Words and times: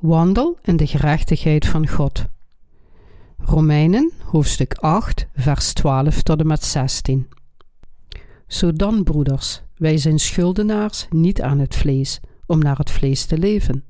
Wandel 0.00 0.58
in 0.62 0.76
de 0.76 0.86
gerechtigheid 0.86 1.66
van 1.66 1.88
God. 1.88 2.24
Romeinen 3.38 4.12
hoofdstuk 4.24 4.74
8, 4.74 5.26
vers 5.34 5.72
12 5.72 6.22
tot 6.22 6.40
en 6.40 6.46
met 6.46 6.64
16. 6.64 7.28
Zo 8.46 8.72
dan, 8.72 9.02
broeders, 9.02 9.62
wij 9.76 9.96
zijn 9.96 10.18
schuldenaars 10.18 11.06
niet 11.10 11.42
aan 11.42 11.58
het 11.58 11.74
vlees, 11.74 12.20
om 12.46 12.58
naar 12.58 12.78
het 12.78 12.90
vlees 12.90 13.24
te 13.24 13.38
leven. 13.38 13.84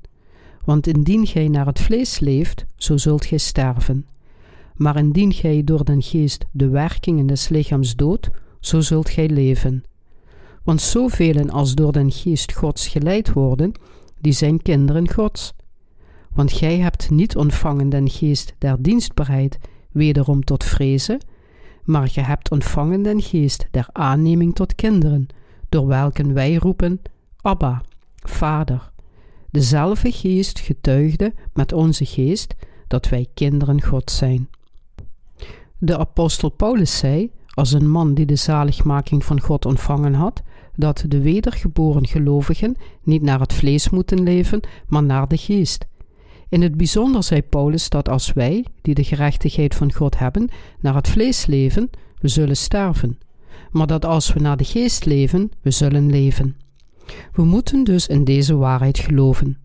Want 0.65 0.87
indien 0.87 1.27
gij 1.27 1.47
naar 1.47 1.65
het 1.65 1.79
vlees 1.79 2.19
leeft, 2.19 2.65
zo 2.75 2.97
zult 2.97 3.25
gij 3.25 3.37
sterven. 3.37 4.07
Maar 4.75 4.97
indien 4.97 5.33
gij 5.33 5.63
door 5.63 5.85
den 5.85 6.01
geest 6.01 6.45
de 6.51 6.67
werkingen 6.69 7.27
des 7.27 7.49
lichaams 7.49 7.95
doodt, 7.95 8.29
zo 8.59 8.81
zult 8.81 9.09
gij 9.09 9.29
leven. 9.29 9.83
Want 10.63 10.81
zoveel 10.81 11.49
als 11.49 11.75
door 11.75 11.91
den 11.91 12.11
geest 12.11 12.53
Gods 12.53 12.87
geleid 12.87 13.33
worden, 13.33 13.71
die 14.19 14.33
zijn 14.33 14.61
kinderen 14.61 15.09
Gods. 15.13 15.53
Want 16.39 16.51
gij 16.51 16.77
hebt 16.77 17.09
niet 17.09 17.35
ontvangen 17.35 17.89
den 17.89 18.09
geest 18.09 18.53
der 18.57 18.81
dienstbaarheid, 18.81 19.59
wederom 19.91 20.43
tot 20.43 20.63
vrezen, 20.63 21.19
maar 21.83 22.07
ge 22.07 22.21
hebt 22.21 22.51
ontvangen 22.51 23.01
den 23.01 23.21
geest 23.21 23.67
der 23.71 23.87
aanneming 23.91 24.55
tot 24.55 24.75
kinderen, 24.75 25.27
door 25.69 25.87
welken 25.87 26.33
wij 26.33 26.55
roepen, 26.55 27.01
Abba, 27.41 27.81
Vader. 28.15 28.91
Dezelfde 29.51 30.11
geest 30.11 30.59
getuigde 30.59 31.33
met 31.53 31.73
onze 31.73 32.05
geest 32.05 32.55
dat 32.87 33.09
wij 33.09 33.27
kinderen 33.33 33.81
God 33.81 34.11
zijn. 34.11 34.49
De 35.77 35.97
apostel 35.97 36.49
Paulus 36.49 36.97
zei, 36.97 37.31
als 37.49 37.71
een 37.71 37.89
man 37.89 38.13
die 38.13 38.25
de 38.25 38.35
zaligmaking 38.35 39.25
van 39.25 39.41
God 39.41 39.65
ontvangen 39.65 40.13
had, 40.13 40.41
dat 40.75 41.03
de 41.07 41.21
wedergeboren 41.21 42.07
gelovigen 42.07 42.75
niet 43.03 43.21
naar 43.21 43.39
het 43.39 43.53
vlees 43.53 43.89
moeten 43.89 44.23
leven, 44.23 44.59
maar 44.87 45.03
naar 45.03 45.27
de 45.27 45.37
geest. 45.37 45.87
In 46.49 46.61
het 46.61 46.77
bijzonder 46.77 47.23
zei 47.23 47.41
Paulus 47.41 47.89
dat 47.89 48.09
als 48.09 48.33
wij, 48.33 48.65
die 48.81 48.93
de 48.93 49.03
gerechtigheid 49.03 49.75
van 49.75 49.93
God 49.93 50.17
hebben, 50.17 50.49
naar 50.79 50.95
het 50.95 51.07
vlees 51.07 51.45
leven, 51.45 51.89
we 52.19 52.27
zullen 52.27 52.57
sterven, 52.57 53.19
maar 53.71 53.87
dat 53.87 54.05
als 54.05 54.33
we 54.33 54.39
naar 54.39 54.57
de 54.57 54.63
geest 54.63 55.05
leven, 55.05 55.51
we 55.61 55.71
zullen 55.71 56.09
leven. 56.09 56.55
We 57.33 57.43
moeten 57.43 57.83
dus 57.83 58.07
in 58.07 58.23
deze 58.23 58.55
waarheid 58.55 58.99
geloven. 58.99 59.57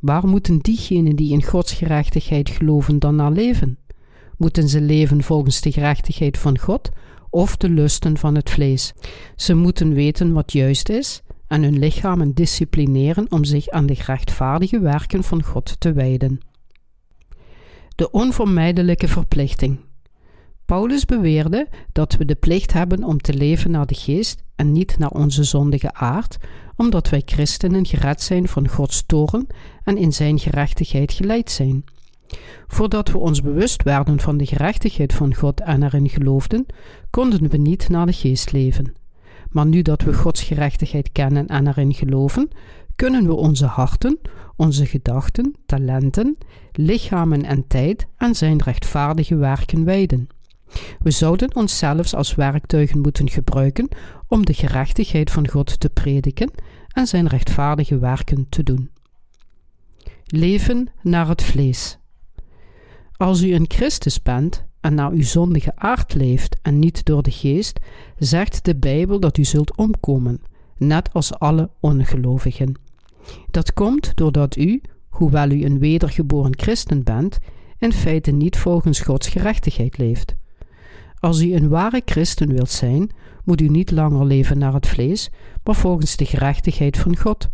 Waar 0.00 0.26
moeten 0.26 0.58
diegenen 0.58 1.16
die 1.16 1.32
in 1.32 1.42
Gods 1.42 1.72
gerechtigheid 1.72 2.50
geloven 2.50 2.98
dan 2.98 3.16
naar 3.16 3.32
leven? 3.32 3.78
Moeten 4.36 4.68
ze 4.68 4.80
leven 4.80 5.22
volgens 5.22 5.60
de 5.60 5.72
gerechtigheid 5.72 6.38
van 6.38 6.58
God 6.58 6.90
of 7.30 7.56
de 7.56 7.68
lusten 7.68 8.16
van 8.16 8.34
het 8.34 8.50
vlees? 8.50 8.94
Ze 9.36 9.54
moeten 9.54 9.94
weten 9.94 10.32
wat 10.32 10.52
juist 10.52 10.88
is 10.88 11.22
en 11.48 11.62
hun 11.62 11.78
lichamen 11.78 12.32
disciplineren 12.32 13.26
om 13.30 13.44
zich 13.44 13.68
aan 13.68 13.86
de 13.86 13.96
rechtvaardige 14.06 14.80
werken 14.80 15.24
van 15.24 15.42
God 15.42 15.80
te 15.80 15.92
wijden. 15.92 16.40
De 17.94 18.10
onvermijdelijke 18.10 19.08
verplichting. 19.08 19.80
Paulus 20.64 21.04
beweerde 21.04 21.68
dat 21.92 22.16
we 22.16 22.24
de 22.24 22.34
plicht 22.34 22.72
hebben 22.72 23.04
om 23.04 23.20
te 23.20 23.34
leven 23.34 23.70
naar 23.70 23.86
de 23.86 23.94
geest 23.94 24.42
en 24.56 24.72
niet 24.72 24.98
naar 24.98 25.10
onze 25.10 25.44
zondige 25.44 25.94
aard, 25.94 26.36
omdat 26.76 27.08
wij 27.08 27.22
christenen 27.24 27.86
gered 27.86 28.22
zijn 28.22 28.48
van 28.48 28.68
Gods 28.68 29.06
toren 29.06 29.46
en 29.82 29.96
in 29.96 30.12
zijn 30.12 30.38
gerechtigheid 30.38 31.12
geleid 31.12 31.50
zijn. 31.50 31.84
Voordat 32.66 33.10
we 33.10 33.18
ons 33.18 33.42
bewust 33.42 33.82
werden 33.82 34.20
van 34.20 34.36
de 34.36 34.46
gerechtigheid 34.46 35.12
van 35.12 35.34
God 35.34 35.60
en 35.60 35.82
erin 35.82 36.08
geloofden, 36.08 36.66
konden 37.10 37.48
we 37.48 37.56
niet 37.56 37.88
naar 37.88 38.06
de 38.06 38.12
geest 38.12 38.52
leven. 38.52 38.94
Maar 39.56 39.66
nu 39.66 39.82
dat 39.82 40.02
we 40.02 40.14
Gods 40.14 40.42
gerechtigheid 40.42 41.12
kennen 41.12 41.46
en 41.46 41.66
erin 41.66 41.94
geloven, 41.94 42.48
kunnen 42.96 43.26
we 43.26 43.34
onze 43.34 43.66
harten, 43.66 44.18
onze 44.56 44.86
gedachten, 44.86 45.54
talenten, 45.66 46.38
lichamen 46.72 47.44
en 47.44 47.66
tijd 47.66 48.06
aan 48.16 48.34
zijn 48.34 48.62
rechtvaardige 48.62 49.36
werken 49.36 49.84
wijden. 49.84 50.28
We 50.98 51.10
zouden 51.10 51.54
ons 51.54 51.78
zelfs 51.78 52.14
als 52.14 52.34
werktuigen 52.34 53.00
moeten 53.00 53.30
gebruiken 53.30 53.88
om 54.28 54.46
de 54.46 54.54
gerechtigheid 54.54 55.30
van 55.30 55.48
God 55.48 55.80
te 55.80 55.88
prediken 55.88 56.50
en 56.88 57.06
zijn 57.06 57.26
rechtvaardige 57.26 57.98
werken 57.98 58.46
te 58.48 58.62
doen. 58.62 58.90
Leven 60.24 60.88
naar 61.02 61.28
het 61.28 61.42
vlees. 61.42 61.98
Als 63.16 63.42
u 63.42 63.54
een 63.54 63.66
Christus 63.68 64.22
bent 64.22 64.64
en 64.86 64.94
naar 64.94 65.10
uw 65.10 65.22
zondige 65.22 65.72
aard 65.76 66.14
leeft 66.14 66.56
en 66.62 66.78
niet 66.78 67.04
door 67.04 67.22
de 67.22 67.30
geest, 67.30 67.78
zegt 68.18 68.64
de 68.64 68.76
Bijbel 68.76 69.20
dat 69.20 69.36
u 69.36 69.44
zult 69.44 69.76
omkomen, 69.76 70.40
net 70.76 71.12
als 71.12 71.38
alle 71.38 71.70
ongelovigen. 71.80 72.74
Dat 73.50 73.72
komt 73.72 74.12
doordat 74.16 74.56
u, 74.56 74.80
hoewel 75.08 75.50
u 75.50 75.64
een 75.64 75.78
wedergeboren 75.78 76.52
christen 76.56 77.02
bent, 77.02 77.38
in 77.78 77.92
feite 77.92 78.30
niet 78.30 78.56
volgens 78.56 79.00
Gods 79.00 79.28
gerechtigheid 79.28 79.98
leeft. 79.98 80.36
Als 81.18 81.40
u 81.40 81.54
een 81.54 81.68
ware 81.68 82.02
christen 82.04 82.52
wilt 82.52 82.70
zijn, 82.70 83.10
moet 83.44 83.60
u 83.60 83.68
niet 83.68 83.90
langer 83.90 84.26
leven 84.26 84.58
naar 84.58 84.74
het 84.74 84.86
vlees, 84.86 85.30
maar 85.64 85.74
volgens 85.74 86.16
de 86.16 86.24
gerechtigheid 86.24 86.96
van 86.96 87.16
God, 87.16 87.48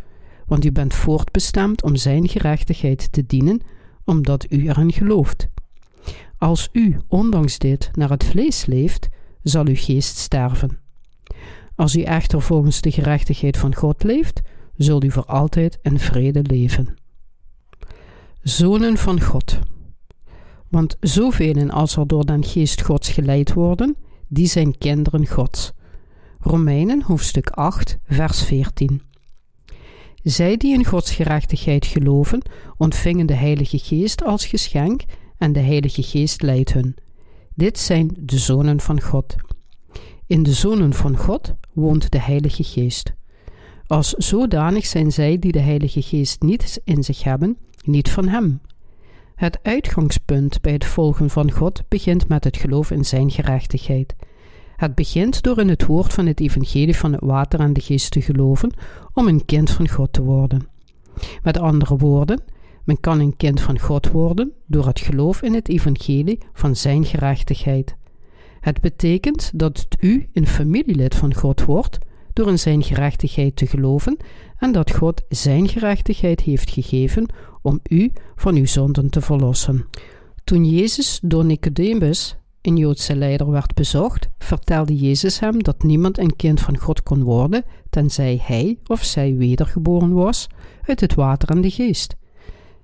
want 0.46 0.64
u 0.64 0.72
bent 0.72 0.94
voortbestemd 0.94 1.82
om 1.82 1.96
Zijn 1.96 2.28
gerechtigheid 2.28 3.12
te 3.12 3.26
dienen, 3.26 3.60
omdat 4.04 4.46
u 4.48 4.68
erin 4.68 4.92
gelooft. 4.92 5.48
Als 6.42 6.68
u, 6.72 6.96
ondanks 7.08 7.58
dit, 7.58 7.90
naar 7.92 8.10
het 8.10 8.24
vlees 8.24 8.66
leeft, 8.66 9.08
zal 9.42 9.66
uw 9.66 9.76
geest 9.76 10.16
sterven. 10.16 10.78
Als 11.74 11.96
u 11.96 12.02
echter 12.02 12.42
volgens 12.42 12.80
de 12.80 12.90
gerechtigheid 12.90 13.56
van 13.56 13.74
God 13.74 14.02
leeft, 14.02 14.40
zult 14.76 15.04
u 15.04 15.10
voor 15.10 15.24
altijd 15.24 15.78
in 15.82 15.98
vrede 15.98 16.42
leven. 16.42 16.94
Zonen 18.40 18.96
van 18.96 19.20
God. 19.20 19.58
Want 20.68 20.96
zoveel 21.00 21.70
als 21.70 21.96
er 21.96 22.06
door 22.06 22.26
den 22.26 22.44
geest 22.44 22.82
Gods 22.82 23.08
geleid 23.08 23.52
worden, 23.52 23.96
die 24.28 24.46
zijn 24.46 24.78
kinderen 24.78 25.26
Gods. 25.26 25.72
Romeinen 26.38 27.02
hoofdstuk 27.02 27.50
8, 27.50 27.98
vers 28.06 28.44
14. 28.44 29.02
Zij 30.22 30.56
die 30.56 30.74
in 30.74 30.84
Gods 30.84 31.10
gerechtigheid 31.10 31.86
geloven, 31.86 32.42
ontvingen 32.76 33.26
de 33.26 33.34
Heilige 33.34 33.78
Geest 33.78 34.24
als 34.24 34.46
geschenk 34.46 35.02
en 35.42 35.52
de 35.52 35.60
Heilige 35.60 36.02
Geest 36.02 36.42
leidt 36.42 36.72
hun. 36.72 36.94
Dit 37.54 37.78
zijn 37.78 38.16
de 38.18 38.38
zonen 38.38 38.80
van 38.80 39.00
God. 39.00 39.34
In 40.26 40.42
de 40.42 40.52
zonen 40.52 40.92
van 40.92 41.16
God 41.16 41.54
woont 41.72 42.10
de 42.10 42.20
Heilige 42.20 42.64
Geest. 42.64 43.12
Als 43.86 44.08
zodanig 44.12 44.86
zijn 44.86 45.12
zij 45.12 45.38
die 45.38 45.52
de 45.52 45.60
Heilige 45.60 46.02
Geest 46.02 46.42
niet 46.42 46.80
in 46.84 47.04
zich 47.04 47.22
hebben, 47.22 47.56
niet 47.84 48.10
van 48.10 48.28
Hem. 48.28 48.60
Het 49.34 49.58
uitgangspunt 49.62 50.60
bij 50.60 50.72
het 50.72 50.84
volgen 50.84 51.30
van 51.30 51.50
God 51.50 51.82
begint 51.88 52.28
met 52.28 52.44
het 52.44 52.56
geloof 52.56 52.90
in 52.90 53.04
Zijn 53.04 53.30
gerechtigheid. 53.30 54.14
Het 54.76 54.94
begint 54.94 55.42
door 55.42 55.58
in 55.58 55.68
het 55.68 55.86
woord 55.86 56.12
van 56.12 56.26
het 56.26 56.40
evangelie 56.40 56.96
van 56.96 57.12
het 57.12 57.20
water 57.24 57.60
en 57.60 57.72
de 57.72 57.80
geest 57.80 58.10
te 58.10 58.20
geloven 58.20 58.74
om 59.12 59.28
een 59.28 59.44
kind 59.44 59.70
van 59.70 59.88
God 59.88 60.12
te 60.12 60.22
worden. 60.22 60.68
Met 61.42 61.58
andere 61.58 61.96
woorden, 61.96 62.42
men 62.84 63.00
kan 63.00 63.20
een 63.20 63.36
kind 63.36 63.60
van 63.60 63.78
God 63.78 64.10
worden 64.10 64.52
door 64.66 64.86
het 64.86 65.00
geloof 65.00 65.42
in 65.42 65.54
het 65.54 65.68
evangelie 65.68 66.38
van 66.52 66.76
Zijn 66.76 67.04
gerechtigheid. 67.04 67.96
Het 68.60 68.80
betekent 68.80 69.50
dat 69.54 69.86
u 70.00 70.28
een 70.32 70.46
familielid 70.46 71.14
van 71.14 71.34
God 71.34 71.64
wordt 71.64 71.98
door 72.32 72.48
in 72.48 72.58
Zijn 72.58 72.82
gerechtigheid 72.82 73.56
te 73.56 73.66
geloven 73.66 74.16
en 74.58 74.72
dat 74.72 74.90
God 74.90 75.22
Zijn 75.28 75.68
gerechtigheid 75.68 76.40
heeft 76.40 76.70
gegeven 76.70 77.26
om 77.62 77.80
u 77.88 78.12
van 78.36 78.56
uw 78.56 78.66
zonden 78.66 79.10
te 79.10 79.20
verlossen. 79.20 79.86
Toen 80.44 80.64
Jezus 80.64 81.20
door 81.22 81.44
Nicodemus, 81.44 82.36
een 82.62 82.76
Joodse 82.76 83.16
leider, 83.16 83.50
werd 83.50 83.74
bezocht, 83.74 84.28
vertelde 84.38 84.96
Jezus 84.96 85.40
hem 85.40 85.62
dat 85.62 85.82
niemand 85.82 86.18
een 86.18 86.36
kind 86.36 86.60
van 86.60 86.78
God 86.78 87.02
kon 87.02 87.22
worden 87.22 87.64
tenzij 87.90 88.40
hij 88.42 88.78
of 88.86 89.04
zij 89.04 89.36
wedergeboren 89.36 90.12
was 90.12 90.46
uit 90.82 91.00
het 91.00 91.14
water 91.14 91.48
en 91.48 91.60
de 91.60 91.70
geest. 91.70 92.16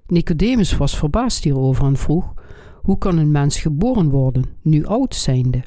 Nicodemus 0.09 0.77
was 0.77 0.97
verbaasd 0.97 1.45
hierover 1.45 1.85
en 1.85 1.97
vroeg: 1.97 2.35
Hoe 2.83 2.99
kan 2.99 3.19
een 3.19 3.31
mens 3.31 3.61
geboren 3.61 4.11
worden, 4.11 4.45
nu 4.63 4.87
oud 4.87 5.15
zijnde? 5.15 5.63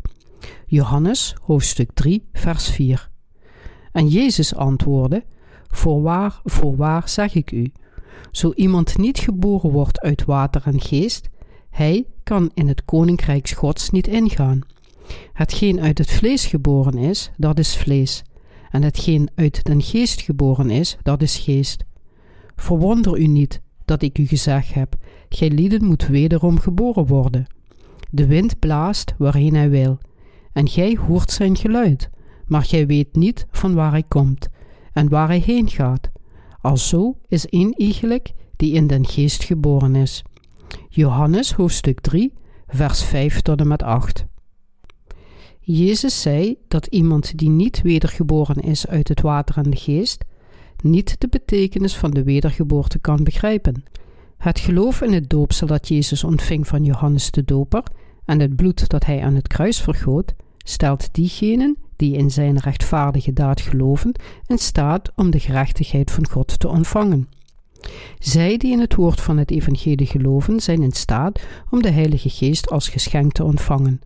Johannes, 0.66 1.36
hoofdstuk 1.42 1.92
3, 1.94 2.28
vers 2.34 2.70
4. 2.70 3.10
En 3.92 4.08
Jezus 4.08 4.56
antwoordde: 4.56 5.24
Voorwaar, 5.68 6.40
voorwaar 6.44 7.10
zeg 7.10 7.36
ik 7.36 7.52
u: 7.52 7.72
zo 8.32 8.52
iemand 8.56 8.98
niet 8.98 9.20
geboren 9.20 9.72
wordt 9.72 10.00
uit 10.00 10.26
water 10.26 10.62
en 10.66 10.82
geest, 10.82 11.30
hij 11.70 12.06
kan 12.24 12.52
in 12.54 12.68
het 12.68 12.86
koninkrijk 12.86 13.50
Gods 13.50 13.90
niet 13.90 14.08
ingaan. 14.08 14.62
Hetgeen 15.34 15.82
uit 15.82 15.98
het 15.98 16.12
vlees 16.12 16.46
geboren 16.46 16.98
is, 16.98 17.32
dat 17.38 17.60
is 17.60 17.78
vlees, 17.78 18.24
en 18.72 18.84
hetgeen 18.84 19.30
uit 19.36 19.64
den 19.64 19.82
geest 19.82 20.22
geboren 20.22 20.70
is, 20.70 20.98
dat 21.04 21.22
is 21.22 21.38
geest. 21.38 21.84
Verwonder 22.56 23.18
u 23.18 23.28
niet 23.28 23.62
dat 23.92 24.02
ik 24.02 24.18
u 24.18 24.26
gezegd 24.26 24.74
heb: 24.74 24.96
gij 25.30 25.50
lieden 25.50 25.86
moet 25.86 26.08
wederom 26.08 26.60
geboren 26.60 27.06
worden. 27.06 27.46
De 28.10 28.26
wind 28.26 28.60
blaast 28.60 29.14
waarheen 29.18 29.56
hij 29.56 29.70
wil, 29.70 29.98
en 30.54 30.68
gij 30.68 30.98
hoort 31.08 31.32
zijn 31.32 31.56
geluid, 31.56 32.10
maar 32.46 32.64
gij 32.64 32.88
weet 32.88 33.16
niet 33.16 33.46
van 33.52 33.74
waar 33.74 33.92
hij 33.92 34.04
komt 34.04 34.48
en 34.94 35.10
waar 35.10 35.28
hij 35.28 35.40
heen 35.46 35.70
gaat. 35.70 36.10
Alzo 36.62 37.18
is 37.28 37.46
een 37.50 37.74
eigenlijk 37.78 38.32
die 38.56 38.74
in 38.74 38.88
den 38.88 39.06
geest 39.06 39.44
geboren 39.44 39.96
is. 39.96 40.24
Johannes 40.90 41.54
hoofdstuk 41.54 42.00
3, 42.00 42.34
vers 42.68 43.04
5 43.04 43.42
tot 43.42 43.60
en 43.60 43.68
met 43.68 43.84
8. 43.84 44.26
Jezus 45.60 46.22
zei 46.22 46.58
dat 46.68 46.86
iemand 46.86 47.38
die 47.38 47.50
niet 47.50 47.82
wedergeboren 47.82 48.62
is 48.62 48.88
uit 48.88 49.08
het 49.08 49.22
water 49.22 49.58
en 49.58 49.70
de 49.70 49.78
geest, 49.78 50.24
niet 50.84 51.16
de 51.20 51.28
betekenis 51.28 51.96
van 51.96 52.12
de 52.12 52.24
wedergeboorte 52.24 53.00
kan 53.00 53.24
begrijpen. 53.24 53.84
Het 54.38 54.60
geloof 54.60 55.02
in 55.02 55.14
het 55.14 55.30
doopsel 55.30 55.68
dat 55.68 55.88
Jezus 55.88 56.24
ontving 56.24 56.68
van 56.68 56.84
Johannes 56.84 57.32
de 57.32 57.44
Doper 57.44 57.84
en 58.26 58.40
het 58.40 58.56
bloed 58.56 58.90
dat 58.90 59.06
hij 59.06 59.22
aan 59.22 59.36
het 59.36 59.48
kruis 59.48 59.82
vergoot, 59.82 60.34
stelt 60.58 61.14
diegenen 61.14 61.78
die 61.96 62.18
in 62.18 62.32
zijn 62.32 62.58
rechtvaardige 62.58 63.34
daad 63.34 63.62
geloven 63.62 64.12
in 64.48 64.58
staat 64.58 65.12
om 65.16 65.32
de 65.32 65.40
gerechtigheid 65.40 66.12
van 66.12 66.28
God 66.28 66.60
te 66.60 66.68
ontvangen. 66.68 67.28
Zij 68.20 68.58
die 68.58 68.72
in 68.72 68.80
het 68.80 68.96
woord 68.96 69.22
van 69.22 69.38
het 69.38 69.52
evangelie 69.52 70.06
geloven, 70.06 70.60
zijn 70.60 70.82
in 70.82 70.92
staat 70.92 71.42
om 71.70 71.82
de 71.82 71.92
Heilige 71.92 72.30
Geest 72.30 72.70
als 72.70 72.90
geschenk 72.90 73.32
te 73.32 73.44
ontvangen. 73.44 74.02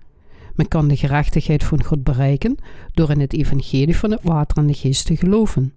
Men 0.56 0.68
kan 0.68 0.88
de 0.88 0.98
gerechtigheid 0.98 1.64
van 1.64 1.84
God 1.84 2.04
bereiken 2.04 2.58
door 2.94 3.10
in 3.10 3.20
het 3.20 3.34
evangelie 3.34 3.98
van 3.98 4.12
het 4.12 4.24
water 4.24 4.58
en 4.58 4.68
de 4.68 4.74
geest 4.74 5.06
te 5.06 5.18
geloven. 5.18 5.74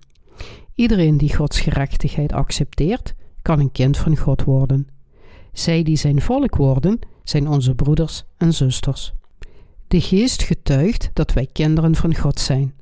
Iedereen 0.79 1.17
die 1.17 1.35
Gods 1.35 1.61
gerechtigheid 1.61 2.33
accepteert, 2.33 3.15
kan 3.43 3.61
een 3.61 3.73
kind 3.73 3.97
van 3.97 4.17
God 4.17 4.45
worden. 4.45 4.89
Zij 5.53 5.83
die 5.83 5.97
zijn 5.97 6.21
volk 6.21 6.57
worden, 6.57 6.99
zijn 7.25 7.49
onze 7.49 7.75
broeders 7.75 8.25
en 8.37 8.53
zusters. 8.53 9.13
De 9.89 10.01
geest 10.01 10.43
getuigt 10.43 11.11
dat 11.13 11.33
wij 11.33 11.49
kinderen 11.53 11.95
van 11.95 12.15
God 12.15 12.41
zijn. 12.41 12.75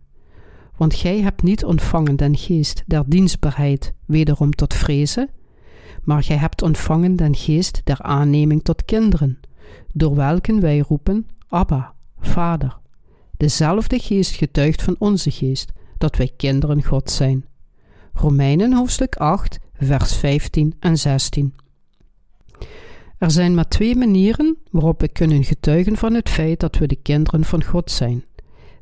Want 0.76 0.94
gij 0.94 1.20
hebt 1.20 1.42
niet 1.42 1.64
ontvangen 1.64 2.16
den 2.16 2.36
geest 2.36 2.82
der 2.86 3.02
dienstbaarheid 3.06 3.92
wederom 4.06 4.50
tot 4.50 4.74
vrezen, 4.74 5.28
maar 6.02 6.22
gij 6.22 6.36
hebt 6.36 6.62
ontvangen 6.62 7.16
den 7.16 7.34
geest 7.34 7.80
der 7.84 8.02
aanneming 8.02 8.64
tot 8.64 8.84
kinderen, 8.84 9.40
door 9.92 10.14
welken 10.14 10.60
wij 10.60 10.78
roepen, 10.78 11.26
Abba, 11.48 11.94
Vader. 12.20 12.78
Dezelfde 13.36 13.98
geest 13.98 14.34
getuigt 14.34 14.82
van 14.82 14.96
onze 14.98 15.30
geest, 15.30 15.72
dat 15.98 16.16
wij 16.16 16.32
kinderen 16.36 16.82
God 16.82 17.10
zijn. 17.10 17.44
Romeinen 18.18 18.72
hoofdstuk 18.72 19.16
8, 19.16 19.58
vers 19.78 20.16
15 20.16 20.74
en 20.78 20.96
16. 20.96 21.54
Er 23.18 23.30
zijn 23.30 23.54
maar 23.54 23.68
twee 23.68 23.96
manieren 23.96 24.56
waarop 24.70 25.00
we 25.00 25.08
kunnen 25.08 25.44
getuigen 25.44 25.96
van 25.96 26.14
het 26.14 26.28
feit 26.28 26.60
dat 26.60 26.78
we 26.78 26.86
de 26.86 26.96
kinderen 27.02 27.44
van 27.44 27.64
God 27.64 27.90
zijn. 27.90 28.24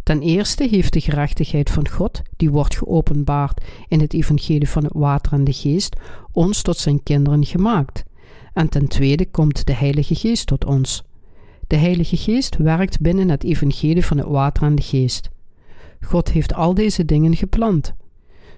Ten 0.03 0.21
eerste 0.21 0.69
heeft 0.69 0.93
de 0.93 1.01
gerechtigheid 1.01 1.71
van 1.71 1.89
God, 1.89 2.23
die 2.37 2.51
wordt 2.51 2.77
geopenbaard 2.77 3.65
in 3.89 4.01
het 4.01 4.13
evangelie 4.13 4.69
van 4.69 4.85
het 4.85 4.93
water 4.95 5.33
en 5.33 5.45
de 5.45 5.53
geest, 5.53 5.97
ons 6.33 6.63
tot 6.63 6.77
zijn 6.77 7.03
kinderen 7.03 7.45
gemaakt. 7.45 8.05
En 8.53 8.69
ten 8.69 8.89
tweede 8.89 9.27
komt 9.31 9.67
de 9.67 9.75
Heilige 9.75 10.15
Geest 10.15 10.47
tot 10.47 10.65
ons. 10.65 11.05
De 11.67 11.77
Heilige 11.77 12.17
Geest 12.17 12.57
werkt 12.57 13.01
binnen 13.01 13.29
het 13.29 13.45
evangelie 13.45 14.05
van 14.05 14.19
het 14.19 14.27
water 14.27 14.63
en 14.63 14.75
de 14.75 14.83
geest. 14.83 15.31
God 16.01 16.33
heeft 16.33 16.55
al 16.55 16.75
deze 16.75 17.05
dingen 17.05 17.37
gepland. 17.37 17.95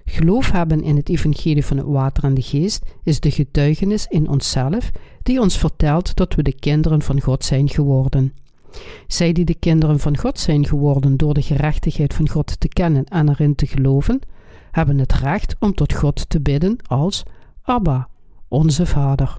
Geloof 0.09 0.51
hebben 0.51 0.81
in 0.81 0.95
het 0.95 1.09
evangelie 1.09 1.65
van 1.65 1.77
het 1.77 1.85
water 1.85 2.23
en 2.23 2.33
de 2.33 2.41
geest 2.41 2.85
is 3.03 3.19
de 3.19 3.31
getuigenis 3.31 4.05
in 4.05 4.29
onszelf 4.29 4.91
die 5.23 5.41
ons 5.41 5.57
vertelt 5.57 6.15
dat 6.15 6.35
we 6.35 6.43
de 6.43 6.55
kinderen 6.55 7.01
van 7.01 7.21
God 7.21 7.43
zijn 7.45 7.69
geworden. 7.69 8.33
Zij 9.07 9.31
die 9.31 9.45
de 9.45 9.55
kinderen 9.55 9.99
van 9.99 10.17
God 10.17 10.39
zijn 10.39 10.67
geworden 10.67 11.17
door 11.17 11.33
de 11.33 11.41
gerechtigheid 11.41 12.13
van 12.13 12.29
God 12.29 12.59
te 12.59 12.67
kennen 12.67 13.05
en 13.05 13.29
erin 13.29 13.55
te 13.55 13.67
geloven, 13.67 14.19
hebben 14.71 14.97
het 14.97 15.13
recht 15.13 15.55
om 15.59 15.73
tot 15.73 15.93
God 15.93 16.29
te 16.29 16.41
bidden 16.41 16.77
als 16.87 17.23
Abba, 17.61 18.07
onze 18.47 18.85
Vader. 18.85 19.37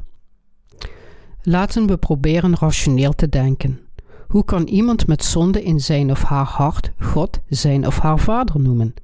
Laten 1.43 1.87
we 1.87 1.97
proberen 1.97 2.57
rationeel 2.57 3.13
te 3.13 3.29
denken. 3.29 3.81
Hoe 4.29 4.45
kan 4.45 4.67
iemand 4.67 5.07
met 5.07 5.25
zonde 5.25 5.63
in 5.63 5.81
zijn 5.81 6.11
of 6.11 6.23
haar 6.23 6.47
hart 6.47 6.93
God 6.99 7.41
zijn 7.49 7.87
of 7.87 7.99
haar 7.99 8.19
vader 8.19 8.61
noemen? 8.61 8.95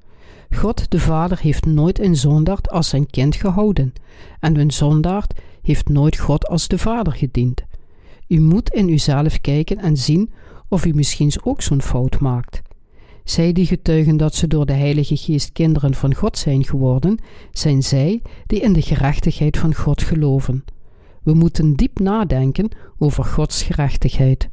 God 0.49 0.91
de 0.91 0.99
Vader 0.99 1.39
heeft 1.39 1.65
nooit 1.65 1.99
een 1.99 2.15
zondaard 2.15 2.69
als 2.69 2.89
zijn 2.89 3.09
kind 3.09 3.35
gehouden, 3.35 3.93
en 4.39 4.57
een 4.57 4.71
zondaard 4.71 5.33
heeft 5.61 5.89
nooit 5.89 6.17
God 6.17 6.47
als 6.47 6.67
de 6.67 6.77
Vader 6.77 7.13
gediend. 7.13 7.63
U 8.27 8.39
moet 8.39 8.69
in 8.69 8.89
uzelf 8.89 9.41
kijken 9.41 9.77
en 9.77 9.97
zien 9.97 10.31
of 10.69 10.85
u 10.85 10.93
misschien 10.93 11.31
ook 11.43 11.61
zo'n 11.61 11.81
fout 11.81 12.19
maakt. 12.19 12.61
Zij 13.23 13.53
die 13.53 13.65
getuigen 13.65 14.17
dat 14.17 14.35
ze 14.35 14.47
door 14.47 14.65
de 14.65 14.73
Heilige 14.73 15.17
Geest 15.17 15.51
kinderen 15.51 15.93
van 15.93 16.15
God 16.15 16.37
zijn 16.37 16.63
geworden, 16.63 17.19
zijn 17.51 17.83
zij 17.83 18.21
die 18.45 18.59
in 18.59 18.73
de 18.73 18.81
gerechtigheid 18.81 19.57
van 19.57 19.75
God 19.75 20.01
geloven. 20.01 20.63
We 21.23 21.33
moeten 21.33 21.73
diep 21.73 21.99
nadenken 21.99 22.69
over 22.97 23.23
Gods 23.23 23.63
gerechtigheid. 23.63 24.49